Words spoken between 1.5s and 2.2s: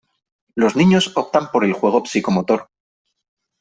por el juego